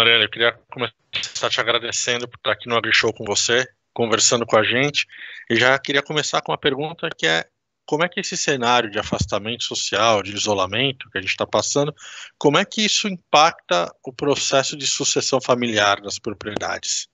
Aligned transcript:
Mariana, 0.00 0.24
eu 0.24 0.30
queria 0.30 0.58
começar 0.72 1.50
te 1.50 1.60
agradecendo 1.60 2.26
por 2.26 2.38
estar 2.38 2.52
aqui 2.52 2.66
no 2.66 2.74
AgriShow 2.74 3.12
com 3.12 3.22
você, 3.22 3.68
conversando 3.92 4.46
com 4.46 4.56
a 4.56 4.62
gente, 4.62 5.06
e 5.50 5.56
já 5.56 5.78
queria 5.78 6.02
começar 6.02 6.40
com 6.40 6.52
uma 6.52 6.58
pergunta 6.58 7.10
que 7.14 7.26
é 7.26 7.44
como 7.84 8.02
é 8.02 8.08
que 8.08 8.18
esse 8.18 8.34
cenário 8.34 8.90
de 8.90 8.98
afastamento 8.98 9.64
social, 9.64 10.22
de 10.22 10.34
isolamento 10.34 11.10
que 11.10 11.18
a 11.18 11.20
gente 11.20 11.32
está 11.32 11.46
passando, 11.46 11.94
como 12.38 12.56
é 12.56 12.64
que 12.64 12.80
isso 12.80 13.08
impacta 13.08 13.94
o 14.02 14.10
processo 14.10 14.74
de 14.74 14.86
sucessão 14.86 15.38
familiar 15.38 16.00
das 16.00 16.18
propriedades? 16.18 17.06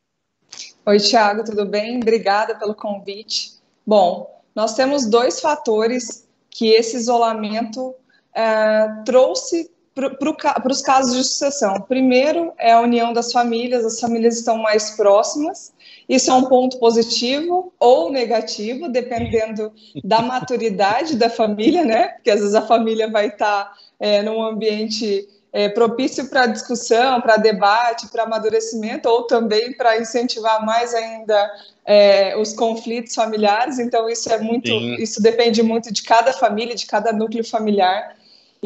Oi, 0.85 1.01
Tiago, 1.01 1.43
tudo 1.43 1.67
bem? 1.67 1.97
Obrigada 1.97 2.57
pelo 2.57 2.75
convite. 2.75 3.51
Bom, 3.85 4.45
nós 4.55 4.77
temos 4.77 5.11
dois 5.11 5.41
fatores 5.41 6.29
que 6.51 6.69
esse 6.69 6.97
isolamento 6.97 7.97
é, 8.33 8.87
trouxe 9.05 9.75
para 9.97 10.71
os 10.71 10.83
casos 10.83 11.17
de 11.17 11.25
sucessão. 11.25 11.81
Primeiro 11.81 12.53
é 12.59 12.73
a 12.73 12.81
união 12.81 13.15
das 13.15 13.33
famílias, 13.33 13.83
as 13.83 13.99
famílias 13.99 14.37
estão 14.37 14.59
mais 14.59 14.91
próximas. 14.91 15.73
Isso 16.07 16.31
é 16.31 16.35
um 16.35 16.45
ponto 16.45 16.79
positivo 16.79 17.73
ou 17.81 18.13
negativo, 18.13 18.91
dependendo 18.91 19.73
da 20.05 20.21
maturidade 20.21 21.17
da 21.17 21.31
família, 21.31 21.83
né? 21.83 22.09
Porque 22.09 22.31
às 22.31 22.41
vezes 22.41 22.55
a 22.55 22.61
família 22.63 23.11
vai 23.11 23.29
estar 23.29 23.75
é, 23.99 24.23
num 24.23 24.43
ambiente 24.43 25.27
é, 25.51 25.71
propício 25.71 26.29
para 26.29 26.47
discussão, 26.47 27.19
para 27.23 27.39
debate, 27.39 28.09
para 28.09 28.25
amadurecimento, 28.25 29.09
ou 29.09 29.23
também 29.23 29.73
para 29.73 29.99
incentivar 29.99 30.65
mais 30.65 30.95
ainda 30.95 31.51
é, 31.87 32.37
os 32.37 32.53
conflitos 32.53 33.15
familiares. 33.15 33.79
Então 33.79 34.11
isso 34.11 34.31
é 34.31 34.39
muito, 34.39 34.69
Sim. 34.69 34.97
isso 34.97 35.23
depende 35.23 35.63
muito 35.63 35.91
de 35.91 36.03
cada 36.03 36.35
família, 36.35 36.75
de 36.75 36.85
cada 36.85 37.15
núcleo 37.15 37.43
familiar. 37.43 38.16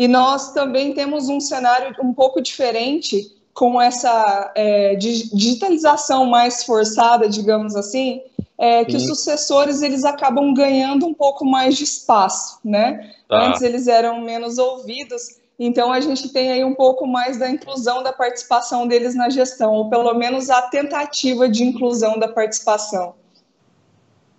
E 0.01 0.09
nós 0.09 0.55
também 0.55 0.95
temos 0.95 1.29
um 1.29 1.39
cenário 1.39 1.95
um 2.03 2.15
pouco 2.15 2.41
diferente 2.41 3.37
com 3.53 3.79
essa 3.79 4.51
é, 4.57 4.95
digitalização 4.95 6.25
mais 6.25 6.65
forçada, 6.65 7.29
digamos 7.29 7.77
assim, 7.77 8.23
é, 8.57 8.83
que 8.83 8.97
os 8.97 9.05
sucessores 9.05 9.83
eles 9.83 10.03
acabam 10.03 10.55
ganhando 10.55 11.07
um 11.07 11.13
pouco 11.13 11.45
mais 11.45 11.77
de 11.77 11.85
espaço, 11.85 12.61
né? 12.65 13.13
Tá. 13.29 13.49
Antes 13.49 13.61
eles 13.61 13.89
eram 13.89 14.23
menos 14.23 14.57
ouvidos, 14.57 15.39
então 15.59 15.93
a 15.93 16.01
gente 16.01 16.33
tem 16.33 16.51
aí 16.51 16.65
um 16.65 16.75
pouco 16.75 17.07
mais 17.07 17.39
da 17.39 17.51
inclusão 17.51 18.03
da 18.03 18.11
participação 18.11 18.89
deles 18.89 19.15
na 19.15 19.29
gestão, 19.29 19.75
ou 19.75 19.91
pelo 19.91 20.15
menos 20.15 20.49
a 20.49 20.63
tentativa 20.63 21.47
de 21.47 21.63
inclusão 21.63 22.19
da 22.19 22.27
participação. 22.27 23.17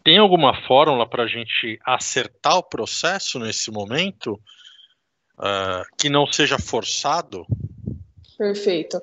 Tem 0.03 0.17
alguma 0.17 0.59
fórmula 0.65 1.07
para 1.07 1.25
a 1.25 1.27
gente 1.27 1.79
acertar 1.85 2.57
o 2.57 2.63
processo 2.63 3.37
nesse 3.37 3.69
momento? 3.69 4.39
Uh, 5.37 5.85
que 5.97 6.09
não 6.09 6.25
seja 6.25 6.57
forçado? 6.59 7.45
Perfeito. 8.37 9.01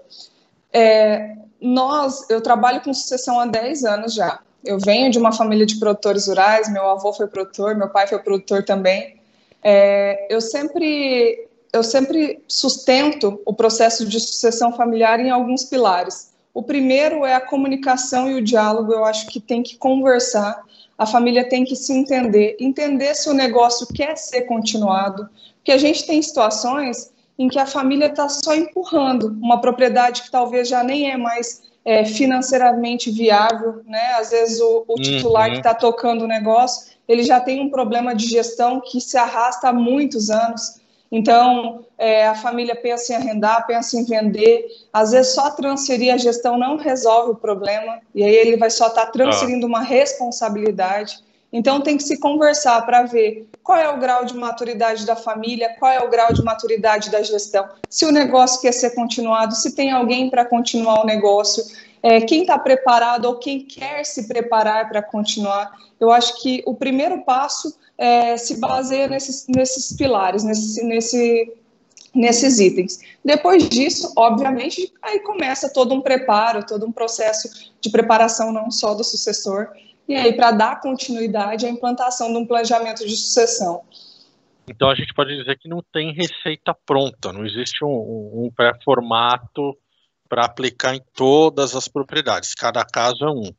É, 0.73 1.37
nós, 1.61 2.29
eu 2.29 2.41
trabalho 2.41 2.81
com 2.81 2.93
sucessão 2.93 3.39
há 3.41 3.47
10 3.47 3.85
anos 3.85 4.15
já. 4.15 4.41
Eu 4.65 4.79
venho 4.79 5.11
de 5.11 5.19
uma 5.19 5.33
família 5.33 5.65
de 5.65 5.79
produtores 5.79 6.27
rurais, 6.27 6.71
meu 6.71 6.89
avô 6.89 7.13
foi 7.13 7.27
produtor, 7.27 7.77
meu 7.77 7.89
pai 7.89 8.07
foi 8.07 8.19
produtor 8.19 8.65
também. 8.65 9.21
É, 9.63 10.27
eu 10.29 10.41
sempre 10.41 11.49
eu 11.73 11.83
sempre 11.83 12.43
sustento 12.49 13.41
o 13.45 13.53
processo 13.53 14.07
de 14.07 14.19
sucessão 14.19 14.73
familiar 14.73 15.21
em 15.21 15.31
alguns 15.31 15.65
pilares. 15.65 16.33
O 16.55 16.63
primeiro 16.63 17.25
é 17.25 17.35
a 17.35 17.41
comunicação 17.41 18.31
e 18.31 18.35
o 18.35 18.43
diálogo. 18.43 18.93
Eu 18.93 19.05
acho 19.05 19.27
que 19.29 19.39
tem 19.39 19.63
que 19.63 19.77
conversar, 19.77 20.63
a 20.99 21.07
família 21.07 21.49
tem 21.49 21.65
que 21.65 21.77
se 21.77 21.93
entender, 21.93 22.57
entender 22.59 23.15
se 23.15 23.31
o 23.31 23.33
negócio 23.33 23.87
quer 23.87 24.17
ser 24.17 24.43
continuado, 24.43 25.29
porque 25.57 25.71
a 25.71 25.79
gente 25.79 26.05
tem 26.05 26.21
situações 26.21 27.13
em 27.39 27.49
que 27.49 27.59
a 27.59 27.67
família 27.67 28.07
está 28.07 28.29
só 28.29 28.53
empurrando 28.53 29.29
uma 29.41 29.61
propriedade 29.61 30.23
que 30.23 30.31
talvez 30.31 30.69
já 30.69 30.83
nem 30.83 31.09
é 31.09 31.17
mais 31.17 31.63
é, 31.85 32.05
financeiramente 32.05 33.13
viável, 33.13 33.81
né? 33.87 34.15
Às 34.15 34.31
vezes 34.31 34.61
o, 34.61 34.85
o 34.89 34.97
titular 34.97 35.47
uhum. 35.47 35.53
que 35.53 35.59
está 35.59 35.73
tocando 35.73 36.25
o 36.25 36.29
negócio, 36.29 36.93
ele 37.07 37.23
já 37.23 37.41
tem 37.41 37.61
um 37.61 37.71
problema 37.71 38.15
de 38.15 38.27
gestão 38.27 38.81
que 38.81 39.01
se 39.01 39.17
arrasta 39.17 39.69
há 39.69 39.73
muitos 39.73 40.31
anos. 40.31 40.81
Então, 41.11 41.87
é, 41.97 42.27
a 42.27 42.35
família 42.35 42.77
pensa 42.77 43.13
em 43.13 43.17
arrendar, 43.17 43.67
pensa 43.67 43.97
em 43.97 44.05
vender. 44.05 44.67
Às 44.93 45.13
vezes, 45.13 45.33
só 45.35 45.51
transferir 45.51 46.13
a 46.13 46.19
gestão 46.19 46.59
não 46.59 46.77
resolve 46.77 47.33
o 47.33 47.37
problema, 47.37 48.01
e 48.15 48.23
aí 48.23 48.35
ele 48.35 48.57
vai 48.57 48.71
só 48.71 48.89
estar 48.89 49.07
tá 49.07 49.11
transferindo 49.13 49.67
ah. 49.67 49.69
uma 49.69 49.81
responsabilidade. 49.81 51.19
Então 51.53 51.81
tem 51.81 51.97
que 51.97 52.03
se 52.03 52.19
conversar 52.19 52.85
para 52.85 53.05
ver 53.05 53.49
qual 53.63 53.79
é 53.79 53.89
o 53.89 53.99
grau 53.99 54.25
de 54.25 54.37
maturidade 54.37 55.07
da 55.07 55.17
família, 55.17 55.75
qual 55.79 55.91
é 55.91 56.01
o 56.01 56.11
grau 56.11 56.33
de 56.33 56.45
maturidade 56.45 57.11
da 57.11 57.23
gestão, 57.23 57.67
se 57.89 58.05
o 58.05 58.13
negócio 58.13 58.61
quer 58.61 58.73
ser 58.73 58.91
continuado, 58.91 59.55
se 59.55 59.75
tem 59.75 59.91
alguém 59.91 60.29
para 60.29 60.45
continuar 60.45 61.03
o 61.03 61.07
negócio, 61.07 61.65
é, 62.03 62.21
quem 62.21 62.43
está 62.43 62.59
preparado 62.59 63.25
ou 63.27 63.37
quem 63.37 63.61
quer 63.61 64.05
se 64.05 64.29
preparar 64.29 64.89
para 64.89 65.03
continuar. 65.03 65.71
Eu 65.99 66.11
acho 66.11 66.41
que 66.41 66.63
o 66.67 66.75
primeiro 66.75 67.25
passo 67.25 67.77
é, 67.97 68.37
se 68.37 68.61
baseia 68.61 69.09
nesses, 69.09 69.47
nesses 69.49 69.97
pilares, 69.97 70.45
nesse, 70.45 70.85
nesse, 70.85 71.53
nesses 72.15 72.61
itens. 72.61 73.01
Depois 73.25 73.69
disso, 73.69 74.13
obviamente, 74.17 74.93
aí 75.03 75.21
começa 75.21 75.73
todo 75.73 75.95
um 75.95 76.01
preparo, 76.01 76.65
todo 76.65 76.87
um 76.87 76.93
processo 76.93 77.73
de 77.81 77.91
preparação 77.91 78.53
não 78.53 78.71
só 78.71 78.95
do 78.95 79.03
sucessor, 79.03 79.69
e 80.09 80.15
aí 80.15 80.33
para 80.33 80.53
dar 80.53 80.81
continuidade 80.81 81.67
à 81.67 81.69
implantação 81.69 82.33
de 82.33 82.39
um 82.39 82.47
planejamento 82.47 83.07
de 83.07 83.17
sucessão. 83.17 83.83
Então 84.69 84.91
a 84.91 84.95
gente 84.95 85.13
pode 85.15 85.37
dizer 85.37 85.59
que 85.59 85.69
não 85.69 85.83
tem 85.93 86.13
receita 86.13 86.75
pronta, 86.87 87.33
não 87.33 87.45
existe 87.45 87.85
um, 87.85 88.45
um 88.45 88.51
pré-formato 88.55 89.77
para 90.29 90.45
aplicar 90.45 90.95
em 90.95 91.03
todas 91.15 91.75
as 91.75 91.89
propriedades, 91.89 92.55
cada 92.55 92.85
caso 92.85 93.25
é 93.25 93.31
um. 93.31 93.53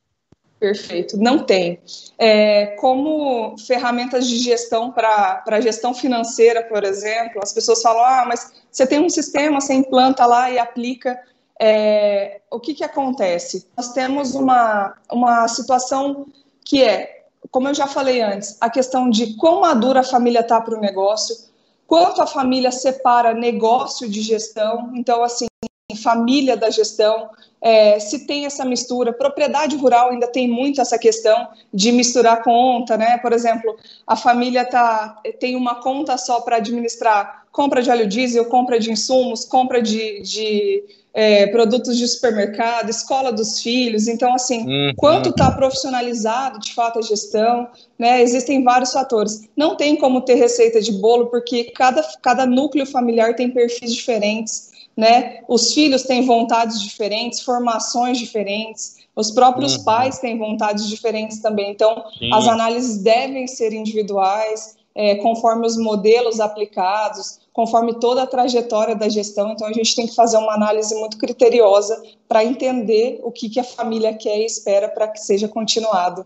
Perfeito, 0.59 1.17
não 1.17 1.39
tem. 1.39 1.79
É, 2.17 2.75
como 2.79 3.57
ferramentas 3.57 4.27
de 4.27 4.37
gestão 4.37 4.91
para 4.91 5.61
gestão 5.61 5.93
financeira, 5.93 6.63
por 6.63 6.83
exemplo, 6.83 7.39
as 7.41 7.53
pessoas 7.53 7.81
falam: 7.81 8.03
ah, 8.03 8.25
mas 8.27 8.51
você 8.69 8.85
tem 8.85 8.99
um 8.99 9.09
sistema, 9.09 9.61
você 9.61 9.73
implanta 9.73 10.25
lá 10.25 10.51
e 10.51 10.59
aplica. 10.59 11.17
É, 11.61 12.41
o 12.49 12.59
que, 12.59 12.73
que 12.73 12.83
acontece? 12.83 13.67
Nós 13.75 13.91
temos 13.91 14.33
uma, 14.33 14.95
uma 15.11 15.45
situação 15.47 16.25
que 16.63 16.83
é, 16.83 17.25
como 17.51 17.67
eu 17.67 17.73
já 17.73 17.87
falei 17.87 18.21
antes, 18.21 18.57
a 18.61 18.69
questão 18.69 19.09
de 19.09 19.35
quão 19.35 19.61
madura 19.61 20.01
a 20.01 20.03
família 20.03 20.41
está 20.41 20.61
para 20.61 20.77
o 20.77 20.79
negócio, 20.79 21.35
quanto 21.87 22.21
a 22.21 22.27
família 22.27 22.71
separa 22.71 23.33
negócio 23.33 24.07
de 24.07 24.21
gestão, 24.21 24.91
então, 24.93 25.23
assim, 25.23 25.47
família 25.95 26.55
da 26.55 26.69
gestão, 26.69 27.29
é, 27.61 27.99
se 27.99 28.25
tem 28.25 28.45
essa 28.45 28.63
mistura. 28.63 29.11
Propriedade 29.11 29.75
rural 29.75 30.11
ainda 30.11 30.27
tem 30.27 30.47
muito 30.47 30.81
essa 30.81 30.97
questão 30.97 31.49
de 31.73 31.91
misturar 31.91 32.43
conta, 32.43 32.97
né? 32.97 33.17
Por 33.17 33.33
exemplo, 33.33 33.75
a 34.07 34.15
família 34.15 34.63
tá, 34.65 35.21
tem 35.39 35.55
uma 35.55 35.75
conta 35.75 36.17
só 36.17 36.41
para 36.41 36.57
administrar 36.57 37.39
compra 37.51 37.81
de 37.81 37.89
óleo 37.89 38.07
diesel, 38.07 38.45
compra 38.45 38.79
de 38.79 38.91
insumos, 38.91 39.43
compra 39.43 39.81
de, 39.81 40.21
de 40.21 40.83
é, 41.13 41.47
produtos 41.47 41.97
de 41.97 42.07
supermercado, 42.07 42.89
escola 42.89 43.31
dos 43.31 43.61
filhos. 43.61 44.07
Então, 44.07 44.33
assim, 44.33 44.65
uhum. 44.65 44.93
quanto 44.95 45.29
está 45.29 45.51
profissionalizado 45.51 46.59
de 46.59 46.73
fato 46.73 46.99
a 46.99 47.01
gestão, 47.01 47.67
né? 47.97 48.21
Existem 48.21 48.63
vários 48.63 48.93
fatores. 48.93 49.49
Não 49.57 49.75
tem 49.75 49.95
como 49.97 50.21
ter 50.21 50.35
receita 50.35 50.79
de 50.81 50.91
bolo, 50.93 51.27
porque 51.27 51.65
cada, 51.65 52.01
cada 52.21 52.45
núcleo 52.45 52.85
familiar 52.85 53.35
tem 53.35 53.49
perfis 53.49 53.93
diferentes, 53.93 54.69
né? 54.99 55.39
Os 55.47 55.73
filhos 55.73 56.03
têm 56.03 56.25
vontades 56.25 56.81
diferentes, 56.81 57.39
formações 57.39 58.17
diferentes. 58.17 58.97
Os 59.15 59.31
próprios 59.31 59.77
uhum. 59.77 59.85
pais 59.85 60.19
têm 60.19 60.37
vontades 60.37 60.89
diferentes 60.89 61.39
também. 61.39 61.71
Então, 61.71 62.03
Sim. 62.19 62.29
as 62.33 62.45
análises 62.45 63.01
devem 63.01 63.47
ser 63.47 63.71
individuais, 63.71 64.75
é, 64.93 65.15
conforme 65.15 65.65
os 65.65 65.77
modelos 65.77 66.41
aplicados, 66.41 67.39
conforme 67.53 67.97
toda 67.97 68.23
a 68.23 68.27
trajetória 68.27 68.93
da 68.93 69.07
gestão. 69.07 69.53
Então, 69.53 69.67
a 69.67 69.71
gente 69.71 69.95
tem 69.95 70.05
que 70.05 70.13
fazer 70.13 70.35
uma 70.35 70.53
análise 70.53 70.93
muito 70.95 71.17
criteriosa 71.17 72.03
para 72.27 72.43
entender 72.43 73.21
o 73.23 73.31
que, 73.31 73.49
que 73.49 73.59
a 73.61 73.63
família 73.63 74.13
quer 74.13 74.37
e 74.37 74.45
espera 74.45 74.89
para 74.89 75.07
que 75.07 75.19
seja 75.19 75.47
continuado. 75.47 76.25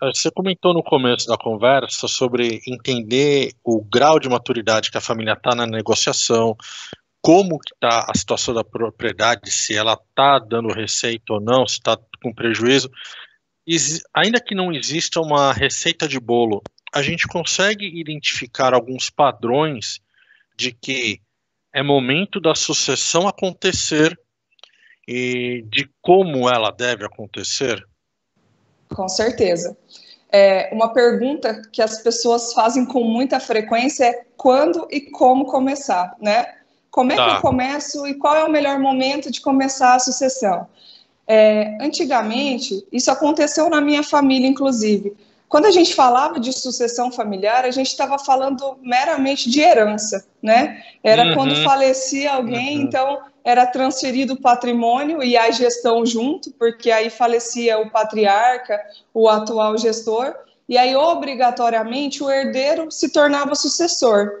Você 0.00 0.30
comentou 0.30 0.72
no 0.72 0.82
começo 0.82 1.26
da 1.26 1.36
conversa 1.36 2.06
sobre 2.06 2.60
entender 2.66 3.52
o 3.64 3.82
grau 3.82 4.18
de 4.18 4.28
maturidade 4.28 4.90
que 4.90 4.98
a 4.98 5.02
família 5.02 5.32
está 5.32 5.54
na 5.54 5.66
negociação, 5.66 6.56
como 7.22 7.60
está 7.64 8.04
a 8.08 8.18
situação 8.18 8.52
da 8.52 8.64
propriedade, 8.64 9.50
se 9.50 9.74
ela 9.76 9.94
está 9.94 10.40
dando 10.40 10.74
receita 10.74 11.34
ou 11.34 11.40
não, 11.40 11.66
se 11.66 11.76
está 11.76 11.96
com 12.20 12.34
prejuízo. 12.34 12.90
ainda 14.12 14.40
que 14.40 14.56
não 14.56 14.72
exista 14.72 15.20
uma 15.20 15.52
receita 15.52 16.08
de 16.08 16.18
bolo, 16.18 16.60
a 16.92 17.00
gente 17.00 17.28
consegue 17.28 17.86
identificar 17.86 18.74
alguns 18.74 19.08
padrões 19.08 20.00
de 20.56 20.72
que 20.72 21.20
é 21.72 21.82
momento 21.82 22.40
da 22.40 22.56
sucessão 22.56 23.28
acontecer 23.28 24.18
e 25.06 25.64
de 25.68 25.88
como 26.02 26.50
ela 26.50 26.70
deve 26.70 27.04
acontecer? 27.04 27.82
Com 28.88 29.08
certeza. 29.08 29.76
É, 30.30 30.70
uma 30.72 30.92
pergunta 30.92 31.62
que 31.72 31.80
as 31.80 32.02
pessoas 32.02 32.52
fazem 32.52 32.84
com 32.84 33.04
muita 33.04 33.38
frequência 33.38 34.04
é 34.04 34.24
quando 34.36 34.88
e 34.90 35.00
como 35.00 35.46
começar, 35.46 36.16
né? 36.20 36.61
Como 36.92 37.10
é 37.10 37.16
tá. 37.16 37.24
que 37.24 37.36
eu 37.36 37.40
começo 37.40 38.06
e 38.06 38.14
qual 38.14 38.36
é 38.36 38.44
o 38.44 38.52
melhor 38.52 38.78
momento 38.78 39.30
de 39.30 39.40
começar 39.40 39.94
a 39.94 39.98
sucessão? 39.98 40.68
É, 41.26 41.78
antigamente, 41.80 42.86
isso 42.92 43.10
aconteceu 43.10 43.70
na 43.70 43.80
minha 43.80 44.02
família, 44.02 44.46
inclusive. 44.46 45.16
Quando 45.48 45.64
a 45.64 45.70
gente 45.70 45.94
falava 45.94 46.38
de 46.38 46.52
sucessão 46.52 47.10
familiar, 47.10 47.64
a 47.64 47.70
gente 47.70 47.86
estava 47.86 48.18
falando 48.18 48.76
meramente 48.82 49.48
de 49.48 49.60
herança, 49.60 50.26
né? 50.42 50.82
Era 51.02 51.28
uhum. 51.28 51.34
quando 51.34 51.64
falecia 51.64 52.32
alguém, 52.32 52.78
uhum. 52.78 52.84
então 52.84 53.18
era 53.42 53.64
transferido 53.64 54.34
o 54.34 54.40
patrimônio 54.40 55.22
e 55.22 55.34
a 55.34 55.50
gestão 55.50 56.04
junto, 56.04 56.50
porque 56.52 56.90
aí 56.90 57.08
falecia 57.08 57.78
o 57.78 57.90
patriarca, 57.90 58.78
o 59.14 59.30
atual 59.30 59.78
gestor, 59.78 60.34
e 60.68 60.76
aí 60.76 60.94
obrigatoriamente 60.94 62.22
o 62.22 62.30
herdeiro 62.30 62.90
se 62.90 63.10
tornava 63.10 63.54
sucessor. 63.54 64.40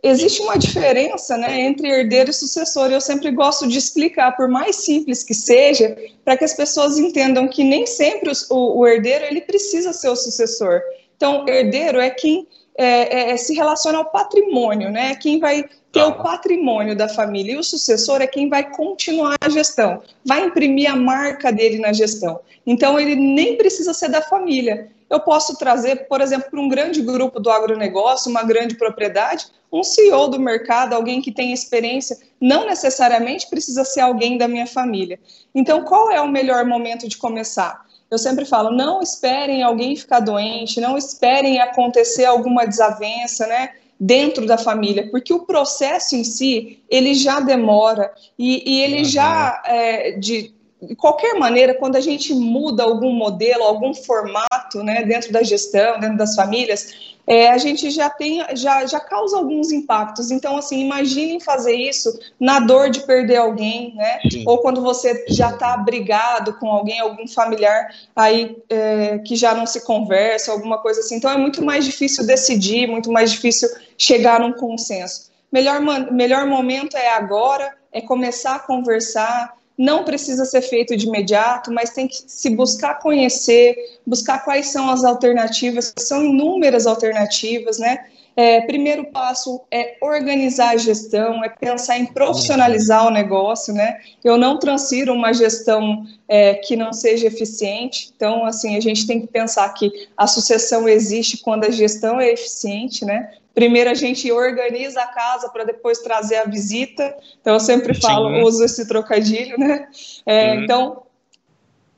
Existe 0.00 0.40
uma 0.42 0.56
diferença 0.56 1.36
né, 1.36 1.60
entre 1.60 1.88
herdeiro 1.88 2.30
e 2.30 2.32
sucessor, 2.32 2.90
eu 2.90 3.00
sempre 3.00 3.32
gosto 3.32 3.66
de 3.66 3.78
explicar, 3.78 4.36
por 4.36 4.48
mais 4.48 4.76
simples 4.76 5.24
que 5.24 5.34
seja, 5.34 5.96
para 6.24 6.36
que 6.36 6.44
as 6.44 6.54
pessoas 6.54 6.98
entendam 6.98 7.48
que 7.48 7.64
nem 7.64 7.84
sempre 7.84 8.30
o, 8.48 8.78
o, 8.78 8.86
herdeiro 8.86 9.24
ele 9.24 9.40
precisa 9.40 9.92
ser 9.92 10.08
o 10.08 10.14
sucessor. 10.14 10.80
Então, 11.16 11.44
herdeiro 11.48 11.98
é 11.98 12.10
quem 12.10 12.46
é, 12.76 13.32
é, 13.32 13.36
se 13.36 13.54
relaciona 13.54 13.98
ao 13.98 14.04
patrimônio, 14.04 14.88
né? 14.88 15.16
Quem 15.16 15.40
vai 15.40 15.64
ter 15.90 16.02
o 16.02 16.12
tá. 16.12 16.22
patrimônio 16.22 16.94
da 16.94 17.08
família. 17.08 17.54
E 17.54 17.58
o 17.58 17.64
sucessor 17.64 18.22
é 18.22 18.26
quem 18.28 18.48
vai 18.48 18.70
continuar 18.70 19.34
a 19.40 19.48
gestão, 19.48 20.00
vai 20.24 20.44
imprimir 20.44 20.88
a 20.88 20.94
marca 20.94 21.50
dele 21.50 21.78
na 21.78 21.92
gestão. 21.92 22.38
Então, 22.64 23.00
ele 23.00 23.16
nem 23.16 23.56
precisa 23.56 23.92
ser 23.92 24.10
da 24.10 24.22
família. 24.22 24.88
Eu 25.10 25.20
posso 25.20 25.56
trazer, 25.56 26.06
por 26.08 26.20
exemplo, 26.20 26.50
para 26.50 26.60
um 26.60 26.68
grande 26.68 27.00
grupo 27.00 27.40
do 27.40 27.50
agronegócio, 27.50 28.30
uma 28.30 28.42
grande 28.42 28.74
propriedade, 28.76 29.46
um 29.72 29.82
CEO 29.82 30.28
do 30.28 30.40
mercado, 30.40 30.94
alguém 30.94 31.20
que 31.20 31.32
tem 31.32 31.52
experiência, 31.52 32.16
não 32.40 32.66
necessariamente 32.66 33.48
precisa 33.48 33.84
ser 33.84 34.00
alguém 34.00 34.36
da 34.36 34.48
minha 34.48 34.66
família. 34.66 35.18
Então, 35.54 35.84
qual 35.84 36.10
é 36.10 36.20
o 36.20 36.28
melhor 36.28 36.64
momento 36.64 37.08
de 37.08 37.16
começar? 37.16 37.86
Eu 38.10 38.18
sempre 38.18 38.44
falo, 38.44 38.70
não 38.70 39.02
esperem 39.02 39.62
alguém 39.62 39.94
ficar 39.94 40.20
doente, 40.20 40.80
não 40.80 40.96
esperem 40.96 41.60
acontecer 41.60 42.24
alguma 42.24 42.66
desavença, 42.66 43.46
né? 43.46 43.70
dentro 44.00 44.46
da 44.46 44.56
família, 44.56 45.10
porque 45.10 45.32
o 45.32 45.40
processo 45.40 46.14
em 46.14 46.22
si 46.22 46.80
ele 46.88 47.14
já 47.14 47.40
demora 47.40 48.12
e, 48.38 48.62
e 48.64 48.80
ele 48.80 48.98
uhum. 48.98 49.04
já 49.04 49.62
é, 49.66 50.12
de 50.12 50.54
de 50.80 50.94
qualquer 50.94 51.34
maneira, 51.34 51.74
quando 51.74 51.96
a 51.96 52.00
gente 52.00 52.32
muda 52.32 52.84
algum 52.84 53.12
modelo, 53.12 53.64
algum 53.64 53.92
formato, 53.92 54.82
né, 54.82 55.02
dentro 55.04 55.32
da 55.32 55.42
gestão, 55.42 55.98
dentro 55.98 56.16
das 56.16 56.36
famílias, 56.36 57.16
é, 57.26 57.50
a 57.50 57.58
gente 57.58 57.90
já 57.90 58.08
tem, 58.08 58.42
já, 58.54 58.86
já 58.86 58.98
causa 58.98 59.36
alguns 59.36 59.70
impactos. 59.70 60.30
Então, 60.30 60.56
assim, 60.56 60.80
imaginem 60.80 61.38
fazer 61.38 61.74
isso 61.74 62.18
na 62.40 62.58
dor 62.58 62.88
de 62.88 63.00
perder 63.00 63.36
alguém, 63.36 63.94
né? 63.94 64.18
Sim. 64.30 64.44
Ou 64.46 64.58
quando 64.58 64.80
você 64.80 65.26
já 65.28 65.50
está 65.50 65.76
brigado 65.76 66.54
com 66.54 66.70
alguém, 66.70 66.98
algum 67.00 67.28
familiar 67.28 67.94
aí 68.16 68.56
é, 68.70 69.18
que 69.18 69.36
já 69.36 69.52
não 69.52 69.66
se 69.66 69.84
conversa, 69.84 70.52
alguma 70.52 70.78
coisa 70.78 71.00
assim. 71.00 71.16
Então, 71.16 71.30
é 71.30 71.36
muito 71.36 71.62
mais 71.62 71.84
difícil 71.84 72.26
decidir, 72.26 72.86
muito 72.86 73.12
mais 73.12 73.30
difícil 73.30 73.68
chegar 73.98 74.40
num 74.40 74.52
consenso. 74.52 75.28
Melhor, 75.52 75.80
melhor 76.10 76.46
momento 76.46 76.96
é 76.96 77.10
agora, 77.10 77.74
é 77.92 78.00
começar 78.00 78.56
a 78.56 78.58
conversar, 78.58 79.57
não 79.78 80.02
precisa 80.02 80.44
ser 80.44 80.60
feito 80.60 80.96
de 80.96 81.06
imediato, 81.06 81.72
mas 81.72 81.90
tem 81.90 82.08
que 82.08 82.20
se 82.26 82.50
buscar 82.50 82.98
conhecer, 82.98 83.76
buscar 84.04 84.44
quais 84.44 84.66
são 84.66 84.90
as 84.90 85.04
alternativas, 85.04 85.94
são 85.96 86.24
inúmeras 86.24 86.84
alternativas, 86.84 87.78
né? 87.78 88.06
É, 88.38 88.60
primeiro 88.60 89.06
passo 89.06 89.62
é 89.68 89.96
organizar 90.00 90.68
a 90.68 90.76
gestão, 90.76 91.42
é 91.42 91.48
pensar 91.48 91.98
em 91.98 92.06
profissionalizar 92.06 93.04
o 93.04 93.10
negócio, 93.10 93.74
né? 93.74 93.98
Eu 94.22 94.38
não 94.38 94.60
transfiro 94.60 95.12
uma 95.12 95.32
gestão 95.32 96.06
é, 96.28 96.54
que 96.54 96.76
não 96.76 96.92
seja 96.92 97.26
eficiente, 97.26 98.12
então, 98.14 98.44
assim, 98.44 98.76
a 98.76 98.80
gente 98.80 99.08
tem 99.08 99.20
que 99.20 99.26
pensar 99.26 99.68
que 99.70 99.90
a 100.16 100.28
sucessão 100.28 100.88
existe 100.88 101.38
quando 101.38 101.64
a 101.64 101.70
gestão 101.72 102.20
é 102.20 102.30
eficiente, 102.30 103.04
né? 103.04 103.28
Primeiro 103.52 103.90
a 103.90 103.94
gente 103.94 104.30
organiza 104.30 105.02
a 105.02 105.08
casa 105.08 105.48
para 105.48 105.64
depois 105.64 105.98
trazer 105.98 106.36
a 106.36 106.44
visita. 106.44 107.16
Então 107.40 107.54
eu 107.54 107.60
sempre 107.60 107.92
falo, 107.92 108.36
Sim. 108.36 108.42
uso 108.42 108.64
esse 108.64 108.86
trocadilho, 108.86 109.58
né? 109.58 109.88
É, 110.24 110.52
uhum. 110.52 110.62
Então 110.62 111.02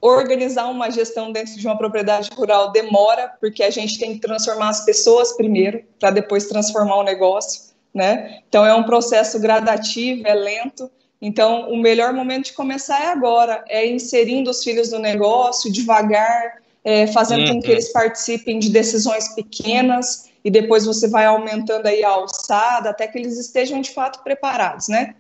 organizar 0.01 0.67
uma 0.69 0.91
gestão 0.91 1.31
dentro 1.31 1.57
de 1.57 1.67
uma 1.67 1.77
propriedade 1.77 2.31
rural 2.35 2.73
demora, 2.73 3.33
porque 3.41 3.63
a 3.63 3.71
gente 3.71 3.99
tem 3.99 4.15
que 4.15 4.21
transformar 4.21 4.71
as 4.71 4.85
pessoas 4.85 5.37
primeiro, 5.37 5.83
para 5.99 6.11
depois 6.11 6.47
transformar 6.47 6.97
o 6.97 7.03
negócio, 7.03 7.75
né? 7.95 8.41
Então 8.49 8.65
é 8.65 8.75
um 8.75 8.85
processo 8.85 9.39
gradativo, 9.39 10.27
é 10.27 10.35
lento. 10.35 10.91
Então 11.21 11.71
o 11.71 11.77
melhor 11.77 12.13
momento 12.13 12.47
de 12.47 12.53
começar 12.55 13.03
é 13.03 13.09
agora, 13.09 13.63
é 13.69 13.87
inserindo 13.87 14.51
os 14.51 14.65
filhos 14.65 14.91
no 14.91 14.99
negócio 14.99 15.71
devagar, 15.71 16.61
é, 16.83 17.07
fazendo 17.09 17.47
uhum. 17.47 17.55
com 17.55 17.61
que 17.61 17.67
uhum. 17.69 17.75
eles 17.75 17.93
participem 17.93 18.59
de 18.59 18.71
decisões 18.71 19.35
pequenas 19.35 20.31
e 20.43 20.51
depois 20.51 20.87
você 20.87 21.09
vai 21.09 21.27
aumentando 21.27 21.87
aí 21.87 22.03
a 22.03 22.09
alçada 22.09 22.89
até 22.89 23.07
que 23.07 23.19
eles 23.19 23.39
estejam 23.39 23.83
de 23.83 23.91
fato 23.91 24.23
preparados, 24.23 24.89
né? 24.89 25.15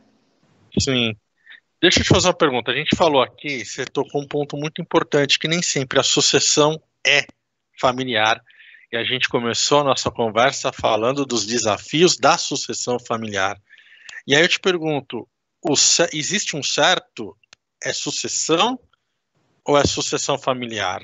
Sim. 0.78 1.14
Deixa 1.80 2.00
eu 2.00 2.04
te 2.04 2.08
fazer 2.08 2.28
uma 2.28 2.34
pergunta. 2.34 2.70
A 2.70 2.74
gente 2.74 2.94
falou 2.94 3.22
aqui, 3.22 3.64
você 3.64 3.84
tocou 3.84 4.20
um 4.20 4.26
ponto 4.28 4.56
muito 4.56 4.82
importante, 4.82 5.38
que 5.38 5.48
nem 5.48 5.62
sempre 5.62 5.98
a 5.98 6.02
sucessão 6.02 6.80
é 7.06 7.26
familiar. 7.80 8.42
E 8.92 8.96
a 8.96 9.04
gente 9.04 9.28
começou 9.28 9.80
a 9.80 9.84
nossa 9.84 10.10
conversa 10.10 10.72
falando 10.72 11.24
dos 11.24 11.46
desafios 11.46 12.16
da 12.16 12.36
sucessão 12.36 12.98
familiar. 12.98 13.56
E 14.26 14.34
aí 14.34 14.42
eu 14.42 14.48
te 14.48 14.60
pergunto, 14.60 15.26
o, 15.62 15.74
existe 16.12 16.56
um 16.56 16.62
certo, 16.62 17.36
é 17.82 17.92
sucessão 17.92 18.78
ou 19.64 19.78
é 19.78 19.84
sucessão 19.84 20.38
familiar? 20.38 21.02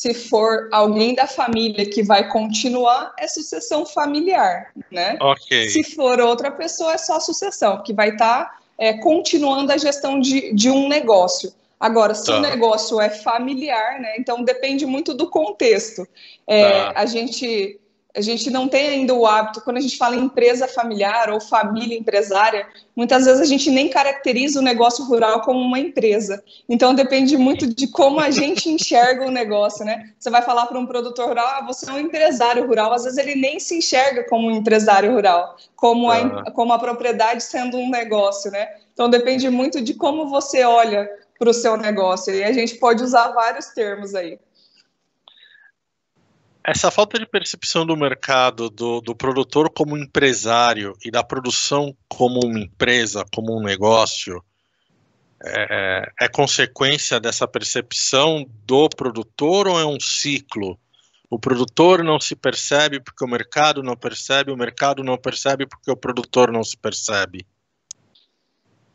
se 0.00 0.14
for 0.14 0.70
alguém 0.72 1.14
da 1.14 1.26
família 1.26 1.84
que 1.84 2.02
vai 2.02 2.26
continuar, 2.26 3.12
é 3.18 3.28
sucessão 3.28 3.84
familiar, 3.84 4.72
né? 4.90 5.18
Ok. 5.20 5.68
Se 5.68 5.94
for 5.94 6.18
outra 6.20 6.50
pessoa, 6.50 6.94
é 6.94 6.98
só 6.98 7.20
sucessão, 7.20 7.82
que 7.82 7.92
vai 7.92 8.08
estar 8.08 8.46
tá, 8.46 8.59
é, 8.80 8.94
continuando 8.94 9.70
a 9.70 9.76
gestão 9.76 10.18
de, 10.18 10.54
de 10.54 10.70
um 10.70 10.88
negócio. 10.88 11.52
Agora, 11.78 12.14
se 12.14 12.26
tá. 12.26 12.38
o 12.38 12.40
negócio 12.40 12.98
é 12.98 13.10
familiar, 13.10 14.00
né? 14.00 14.14
Então 14.18 14.42
depende 14.42 14.86
muito 14.86 15.12
do 15.12 15.28
contexto. 15.28 16.08
É, 16.46 16.70
tá. 16.70 16.92
A 16.96 17.04
gente 17.04 17.78
a 18.14 18.20
gente 18.20 18.50
não 18.50 18.68
tem 18.68 18.88
ainda 18.88 19.14
o 19.14 19.26
hábito, 19.26 19.60
quando 19.60 19.76
a 19.76 19.80
gente 19.80 19.96
fala 19.96 20.16
em 20.16 20.24
empresa 20.24 20.66
familiar 20.66 21.30
ou 21.30 21.40
família 21.40 21.96
empresária, 21.96 22.66
muitas 22.94 23.24
vezes 23.24 23.40
a 23.40 23.44
gente 23.44 23.70
nem 23.70 23.88
caracteriza 23.88 24.58
o 24.58 24.62
negócio 24.62 25.04
rural 25.04 25.42
como 25.42 25.60
uma 25.60 25.78
empresa. 25.78 26.42
Então 26.68 26.94
depende 26.94 27.36
muito 27.36 27.66
de 27.66 27.86
como 27.86 28.18
a 28.18 28.30
gente 28.30 28.68
enxerga 28.68 29.26
o 29.26 29.30
negócio, 29.30 29.84
né? 29.84 30.10
Você 30.18 30.28
vai 30.28 30.42
falar 30.42 30.66
para 30.66 30.78
um 30.78 30.86
produtor 30.86 31.28
rural, 31.28 31.46
ah, 31.46 31.64
você 31.64 31.88
é 31.88 31.92
um 31.92 32.00
empresário 32.00 32.66
rural, 32.66 32.92
às 32.92 33.04
vezes 33.04 33.18
ele 33.18 33.36
nem 33.36 33.60
se 33.60 33.76
enxerga 33.78 34.24
como 34.24 34.48
um 34.48 34.50
empresário 34.50 35.12
rural, 35.12 35.56
como 35.76 36.10
a, 36.10 36.50
como 36.50 36.72
a 36.72 36.78
propriedade 36.78 37.42
sendo 37.42 37.76
um 37.76 37.88
negócio, 37.88 38.50
né? 38.50 38.68
Então 38.92 39.08
depende 39.08 39.48
muito 39.48 39.80
de 39.80 39.94
como 39.94 40.28
você 40.28 40.64
olha 40.64 41.08
para 41.38 41.48
o 41.48 41.54
seu 41.54 41.76
negócio. 41.76 42.34
E 42.34 42.44
a 42.44 42.52
gente 42.52 42.74
pode 42.74 43.02
usar 43.02 43.28
vários 43.28 43.66
termos 43.68 44.14
aí. 44.14 44.38
Essa 46.70 46.88
falta 46.88 47.18
de 47.18 47.26
percepção 47.26 47.84
do 47.84 47.96
mercado, 47.96 48.70
do, 48.70 49.00
do 49.00 49.12
produtor 49.12 49.68
como 49.70 49.98
empresário 49.98 50.96
e 51.04 51.10
da 51.10 51.20
produção 51.24 51.96
como 52.08 52.38
uma 52.44 52.60
empresa, 52.60 53.24
como 53.34 53.58
um 53.58 53.60
negócio, 53.60 54.40
é, 55.44 56.12
é, 56.20 56.28
consequência 56.28 57.18
dessa 57.18 57.48
percepção 57.48 58.46
do 58.64 58.88
produtor 58.88 59.66
ou 59.66 59.80
é 59.80 59.84
um 59.84 59.98
ciclo? 59.98 60.78
O 61.28 61.40
produtor 61.40 62.04
não 62.04 62.20
se 62.20 62.36
percebe 62.36 63.00
porque 63.00 63.24
o 63.24 63.28
mercado 63.28 63.82
não 63.82 63.96
percebe, 63.96 64.52
o 64.52 64.56
mercado 64.56 65.02
não 65.02 65.18
percebe 65.18 65.66
porque 65.66 65.90
o 65.90 65.96
produtor 65.96 66.52
não 66.52 66.62
se 66.62 66.76
percebe. 66.76 67.44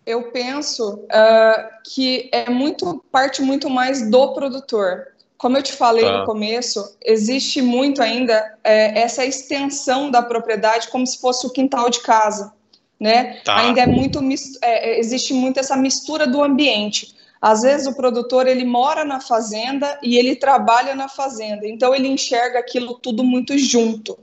Eu 0.06 0.32
penso 0.32 0.94
uh, 0.94 1.70
que 1.84 2.30
é 2.32 2.50
muito 2.50 3.04
parte 3.12 3.42
muito 3.42 3.70
mais 3.70 4.10
do 4.10 4.34
produtor. 4.34 5.15
Como 5.38 5.58
eu 5.58 5.64
te 5.64 5.74
falei 5.74 6.06
tá. 6.06 6.20
no 6.20 6.26
começo, 6.26 6.98
existe 7.04 7.62
muito 7.62 8.02
ainda 8.02 8.58
é, 8.64 9.02
essa 9.02 9.26
extensão 9.26 10.10
da 10.10 10.22
propriedade 10.22 10.88
como 10.88 11.06
se 11.06 11.20
fosse 11.20 11.46
o 11.46 11.50
quintal 11.50 11.90
de 11.90 12.02
casa, 12.02 12.54
né? 13.00 13.42
Tá. 13.44 13.58
Ainda 13.58 13.82
é 13.82 13.88
muito 13.88 14.20
é, 14.62 14.92
é, 14.92 15.00
existe 15.00 15.34
muito 15.34 15.60
essa 15.60 15.76
mistura 15.76 16.26
do 16.26 16.42
ambiente. 16.42 17.15
Às 17.42 17.62
vezes 17.62 17.88
o 17.88 17.96
produtor 17.96 18.48
ele 18.48 18.66
mora 18.66 19.06
na 19.06 19.20
fazenda 19.20 20.00
e 20.02 20.18
ele 20.18 20.36
trabalha 20.36 20.96
na 20.96 21.08
fazenda, 21.08 21.68
então 21.68 21.94
ele 21.94 22.08
enxerga 22.08 22.60
aquilo 22.60 22.96
tudo 22.96 23.24
muito 23.24 23.58
junto. 23.58 24.18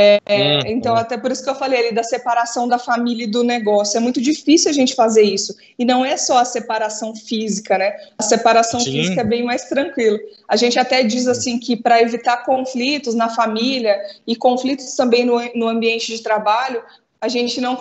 É, 0.00 0.20
uhum. 0.30 0.60
Então, 0.66 0.94
até 0.94 1.18
por 1.18 1.32
isso 1.32 1.42
que 1.42 1.50
eu 1.50 1.56
falei 1.56 1.86
ali 1.86 1.92
da 1.92 2.04
separação 2.04 2.68
da 2.68 2.78
família 2.78 3.24
e 3.24 3.30
do 3.30 3.42
negócio. 3.42 3.96
É 3.96 4.00
muito 4.00 4.20
difícil 4.20 4.70
a 4.70 4.72
gente 4.72 4.94
fazer 4.94 5.22
isso. 5.22 5.56
E 5.76 5.84
não 5.84 6.04
é 6.04 6.16
só 6.16 6.38
a 6.38 6.44
separação 6.44 7.16
física, 7.16 7.76
né? 7.76 7.96
A 8.16 8.22
separação 8.22 8.78
Sim. 8.78 8.92
física 8.92 9.22
é 9.22 9.24
bem 9.24 9.42
mais 9.42 9.64
tranquilo. 9.64 10.16
A 10.46 10.54
gente 10.54 10.78
até 10.78 11.02
diz 11.02 11.26
assim 11.26 11.58
que 11.58 11.76
para 11.76 12.00
evitar 12.00 12.44
conflitos 12.44 13.16
na 13.16 13.28
família 13.28 14.00
e 14.24 14.36
conflitos 14.36 14.94
também 14.94 15.24
no, 15.24 15.40
no 15.56 15.66
ambiente 15.66 16.14
de 16.16 16.22
trabalho, 16.22 16.80
a 17.20 17.26
gente 17.26 17.60
não 17.60 17.76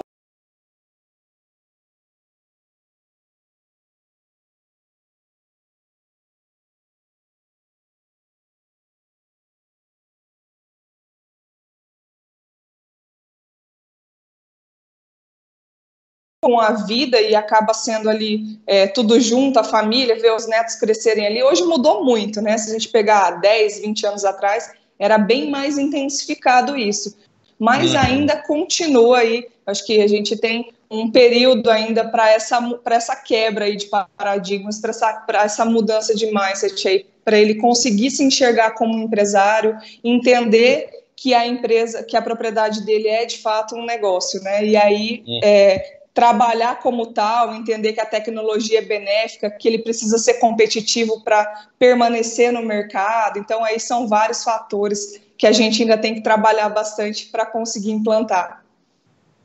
com 16.42 16.60
a 16.60 16.72
vida 16.72 17.20
e 17.20 17.36
acaba 17.36 17.74
sendo 17.74 18.10
ali 18.10 18.60
é, 18.68 18.88
tudo 18.88 19.20
junto, 19.20 19.58
a 19.58 19.64
família, 19.64 20.20
ver 20.20 20.34
os 20.34 20.48
netos 20.48 20.76
crescerem 20.76 21.26
ali. 21.26 21.44
Hoje 21.44 21.64
mudou 21.64 22.04
muito, 22.04 22.42
né? 22.42 22.58
Se 22.58 22.70
a 22.70 22.74
gente 22.74 22.90
pegar 22.90 23.32
10, 23.42 23.80
20 23.80 24.06
anos 24.06 24.26
atrás, 24.26 24.72
era 25.00 25.18
bem 25.18 25.50
mais 25.50 25.78
intensificado 25.78 26.78
isso. 26.78 27.18
Mas 27.60 27.92
uhum. 27.92 28.00
ainda 28.00 28.36
continua 28.36 29.20
aí, 29.20 29.48
acho 29.66 29.84
que 29.84 30.00
a 30.00 30.08
gente 30.08 30.38
tem 30.38 30.72
um 30.90 31.12
período 31.12 31.70
ainda 31.70 32.08
para 32.08 32.32
essa, 32.32 32.60
essa 32.86 33.16
quebra 33.16 33.66
aí 33.66 33.76
de 33.76 33.90
paradigmas, 34.16 34.80
para 34.80 34.92
essa, 34.92 35.26
essa 35.34 35.66
mudança 35.66 36.16
de 36.16 36.28
mindset 36.28 36.88
aí, 36.88 37.06
para 37.26 37.38
ele 37.38 37.56
conseguir 37.56 38.12
se 38.12 38.24
enxergar 38.24 38.72
como 38.72 38.98
empresário, 39.00 39.76
entender 40.04 40.90
que 41.16 41.34
a 41.34 41.48
empresa, 41.48 42.04
que 42.04 42.16
a 42.16 42.22
propriedade 42.22 42.86
dele 42.86 43.08
é 43.08 43.26
de 43.26 43.40
fato 43.40 43.76
um 43.76 43.84
negócio, 43.84 44.40
né? 44.44 44.64
E 44.64 44.78
aí 44.78 45.24
uhum. 45.28 45.40
é, 45.44 45.97
trabalhar 46.18 46.80
como 46.80 47.14
tal, 47.14 47.54
entender 47.54 47.94
que 47.94 48.02
a 48.02 48.06
tecnologia 48.06 48.80
é 48.80 48.82
benéfica, 48.82 49.52
que 49.52 49.68
ele 49.68 49.78
precisa 49.78 50.18
ser 50.18 50.40
competitivo 50.40 51.24
para 51.24 51.68
permanecer 51.78 52.52
no 52.52 52.64
mercado. 52.64 53.38
Então 53.38 53.64
aí 53.64 53.80
são 53.80 54.08
vários 54.08 54.44
fatores 54.44 55.22
que 55.38 55.46
a 55.46 55.52
gente 55.52 55.84
ainda 55.84 55.96
tem 55.96 56.16
que 56.16 56.22
trabalhar 56.22 56.70
bastante 56.70 57.28
para 57.28 57.46
conseguir 57.46 57.92
implantar. 57.92 58.66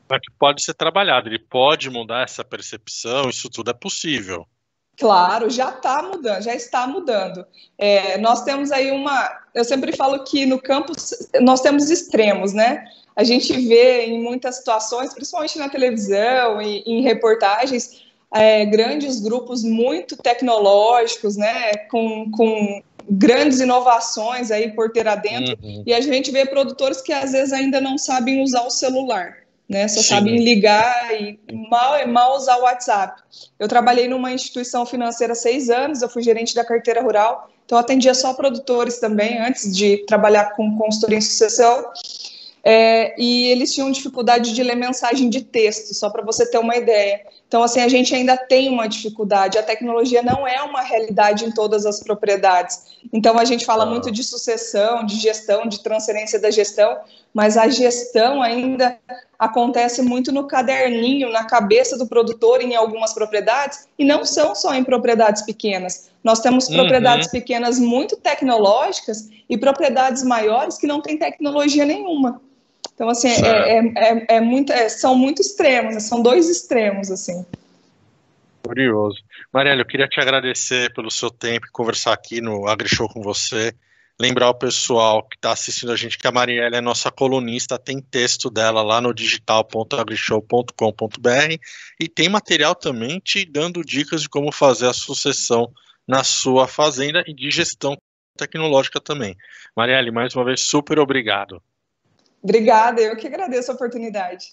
Mas 0.08 0.20
que 0.20 0.32
pode 0.38 0.64
ser 0.64 0.72
trabalhado, 0.72 1.28
ele 1.28 1.38
pode 1.38 1.90
mudar 1.90 2.22
essa 2.22 2.42
percepção, 2.42 3.28
isso 3.28 3.50
tudo 3.50 3.70
é 3.70 3.74
possível. 3.74 4.46
Claro, 4.98 5.48
já 5.48 5.70
está 5.70 6.02
mudando, 6.02 6.42
já 6.42 6.54
está 6.54 6.86
mudando. 6.86 7.46
É, 7.78 8.18
nós 8.18 8.42
temos 8.42 8.70
aí 8.70 8.90
uma. 8.90 9.30
Eu 9.54 9.64
sempre 9.64 9.96
falo 9.96 10.22
que 10.24 10.44
no 10.46 10.60
campo 10.60 10.92
nós 11.40 11.60
temos 11.60 11.90
extremos, 11.90 12.52
né? 12.52 12.84
A 13.16 13.24
gente 13.24 13.52
vê 13.52 14.06
em 14.06 14.22
muitas 14.22 14.56
situações, 14.56 15.12
principalmente 15.12 15.58
na 15.58 15.68
televisão 15.68 16.60
e 16.62 16.82
em 16.86 17.02
reportagens, 17.02 18.02
é, 18.32 18.64
grandes 18.64 19.20
grupos 19.20 19.62
muito 19.62 20.16
tecnológicos, 20.16 21.36
né? 21.36 21.74
Com, 21.90 22.30
com 22.30 22.82
grandes 23.10 23.60
inovações 23.60 24.50
aí 24.50 24.72
por 24.72 24.92
ter 24.92 25.08
adentro, 25.08 25.58
uhum. 25.62 25.82
e 25.86 25.92
a 25.92 26.00
gente 26.00 26.30
vê 26.30 26.46
produtores 26.46 27.00
que 27.00 27.12
às 27.12 27.32
vezes 27.32 27.52
ainda 27.52 27.80
não 27.80 27.98
sabem 27.98 28.42
usar 28.42 28.62
o 28.62 28.70
celular 28.70 29.42
né? 29.68 29.88
Só 29.88 30.00
Sim. 30.00 30.08
sabem 30.08 30.44
ligar 30.44 31.14
e 31.20 31.38
mal 31.70 31.96
é 31.96 32.06
mal 32.06 32.36
usar 32.36 32.56
o 32.58 32.62
WhatsApp. 32.62 33.22
Eu 33.58 33.68
trabalhei 33.68 34.08
numa 34.08 34.32
instituição 34.32 34.84
financeira 34.84 35.34
seis 35.34 35.70
anos, 35.70 36.02
eu 36.02 36.08
fui 36.08 36.22
gerente 36.22 36.54
da 36.54 36.64
carteira 36.64 37.02
rural, 37.02 37.50
então 37.64 37.78
atendia 37.78 38.14
só 38.14 38.34
produtores 38.34 38.98
também, 38.98 39.38
antes 39.40 39.74
de 39.74 39.98
trabalhar 40.06 40.54
com 40.56 40.76
consultoria 40.76 41.18
em 41.18 41.22
sucessão. 41.22 41.84
É, 42.64 43.20
e 43.20 43.46
eles 43.46 43.74
tinham 43.74 43.90
dificuldade 43.90 44.52
de 44.54 44.62
ler 44.62 44.76
mensagem 44.76 45.28
de 45.28 45.42
texto, 45.42 45.94
só 45.94 46.10
para 46.10 46.22
você 46.22 46.48
ter 46.48 46.58
uma 46.58 46.76
ideia. 46.76 47.20
Então, 47.52 47.62
assim, 47.62 47.82
a 47.82 47.88
gente 47.88 48.14
ainda 48.14 48.34
tem 48.34 48.70
uma 48.70 48.88
dificuldade. 48.88 49.58
A 49.58 49.62
tecnologia 49.62 50.22
não 50.22 50.48
é 50.48 50.62
uma 50.62 50.80
realidade 50.80 51.44
em 51.44 51.50
todas 51.50 51.84
as 51.84 52.02
propriedades. 52.02 52.96
Então, 53.12 53.38
a 53.38 53.44
gente 53.44 53.66
fala 53.66 53.84
muito 53.84 54.10
de 54.10 54.24
sucessão, 54.24 55.04
de 55.04 55.16
gestão, 55.16 55.66
de 55.66 55.82
transferência 55.82 56.40
da 56.40 56.50
gestão, 56.50 56.96
mas 57.34 57.58
a 57.58 57.68
gestão 57.68 58.40
ainda 58.40 58.98
acontece 59.38 60.00
muito 60.00 60.32
no 60.32 60.46
caderninho, 60.46 61.30
na 61.30 61.44
cabeça 61.44 61.98
do 61.98 62.06
produtor 62.06 62.62
em 62.62 62.74
algumas 62.74 63.12
propriedades, 63.12 63.86
e 63.98 64.04
não 64.04 64.24
são 64.24 64.54
só 64.54 64.74
em 64.74 64.82
propriedades 64.82 65.42
pequenas. 65.42 66.08
Nós 66.24 66.40
temos 66.40 66.68
uhum. 66.68 66.76
propriedades 66.76 67.28
pequenas 67.28 67.78
muito 67.78 68.16
tecnológicas 68.16 69.28
e 69.46 69.58
propriedades 69.58 70.22
maiores 70.22 70.78
que 70.78 70.86
não 70.86 71.02
têm 71.02 71.18
tecnologia 71.18 71.84
nenhuma. 71.84 72.40
Então, 72.94 73.08
assim, 73.08 73.28
é, 73.28 73.78
é, 73.78 73.92
é, 73.96 74.26
é, 74.36 74.40
muito, 74.40 74.72
é, 74.72 74.88
são 74.88 75.16
muito 75.16 75.40
extremos, 75.40 75.94
né? 75.94 76.00
são 76.00 76.22
dois 76.22 76.48
extremos, 76.48 77.10
assim. 77.10 77.44
Curioso. 78.62 79.18
Marielle, 79.52 79.80
eu 79.80 79.86
queria 79.86 80.06
te 80.06 80.20
agradecer 80.20 80.92
pelo 80.94 81.10
seu 81.10 81.30
tempo 81.30 81.66
e 81.66 81.70
conversar 81.70 82.12
aqui 82.12 82.40
no 82.40 82.68
AgriShow 82.68 83.08
com 83.08 83.20
você. 83.20 83.74
Lembrar 84.20 84.50
o 84.50 84.54
pessoal 84.54 85.26
que 85.26 85.36
está 85.36 85.52
assistindo 85.52 85.90
a 85.90 85.96
gente 85.96 86.16
que 86.16 86.26
a 86.26 86.32
Marielle 86.32 86.76
é 86.76 86.80
nossa 86.80 87.10
colunista, 87.10 87.78
tem 87.78 88.00
texto 88.00 88.50
dela 88.50 88.82
lá 88.82 89.00
no 89.00 89.12
digital.agrishow.com.br 89.12 91.56
e 91.98 92.08
tem 92.08 92.28
material 92.28 92.74
também 92.74 93.18
te 93.18 93.44
dando 93.44 93.82
dicas 93.82 94.22
de 94.22 94.28
como 94.28 94.52
fazer 94.52 94.86
a 94.86 94.92
sucessão 94.92 95.72
na 96.06 96.22
sua 96.22 96.68
fazenda 96.68 97.24
e 97.26 97.34
de 97.34 97.50
gestão 97.50 97.96
tecnológica 98.36 99.00
também. 99.00 99.36
Marielle, 99.76 100.12
mais 100.12 100.36
uma 100.36 100.44
vez, 100.44 100.60
super 100.60 100.98
obrigado. 100.98 101.60
Obrigada, 102.42 103.00
eu 103.00 103.16
que 103.16 103.26
agradeço 103.26 103.70
a 103.70 103.74
oportunidade. 103.74 104.52